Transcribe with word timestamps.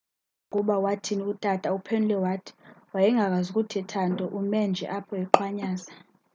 xa 0.03 0.07
ubuzwa 0.07 0.43
ukuba 0.49 0.75
wathini 0.83 1.23
utata 1.33 1.67
uphendule 1.77 2.17
wathi 2.25 2.51
wayengakwazi 2.93 3.49
kuthetha 3.55 4.01
nto 4.11 4.25
ume 4.39 4.59
nje 4.69 4.85
apho 4.97 5.13
eqhwanyaza 5.23 5.91